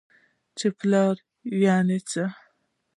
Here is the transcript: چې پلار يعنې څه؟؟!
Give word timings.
چې 0.57 0.67
پلار 0.79 1.15
يعنې 1.63 1.99
څه؟؟! 2.09 2.25